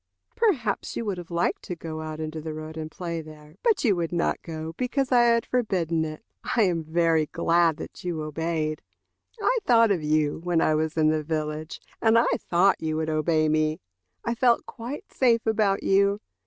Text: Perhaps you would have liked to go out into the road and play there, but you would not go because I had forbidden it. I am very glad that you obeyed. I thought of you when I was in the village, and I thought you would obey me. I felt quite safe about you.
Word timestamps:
Perhaps 0.35 0.95
you 0.97 1.05
would 1.05 1.19
have 1.19 1.29
liked 1.29 1.61
to 1.61 1.75
go 1.75 2.01
out 2.01 2.19
into 2.19 2.41
the 2.41 2.55
road 2.55 2.75
and 2.75 2.89
play 2.89 3.21
there, 3.21 3.53
but 3.61 3.83
you 3.83 3.95
would 3.95 4.11
not 4.11 4.41
go 4.41 4.73
because 4.75 5.11
I 5.11 5.25
had 5.25 5.45
forbidden 5.45 6.03
it. 6.05 6.25
I 6.55 6.63
am 6.63 6.83
very 6.83 7.27
glad 7.27 7.77
that 7.77 8.03
you 8.03 8.23
obeyed. 8.23 8.81
I 9.39 9.59
thought 9.63 9.91
of 9.91 10.01
you 10.01 10.39
when 10.39 10.59
I 10.59 10.73
was 10.73 10.97
in 10.97 11.09
the 11.09 11.21
village, 11.21 11.79
and 12.01 12.17
I 12.17 12.25
thought 12.39 12.81
you 12.81 12.97
would 12.97 13.11
obey 13.11 13.47
me. 13.47 13.79
I 14.25 14.33
felt 14.33 14.65
quite 14.65 15.13
safe 15.13 15.45
about 15.45 15.83
you. 15.83 16.19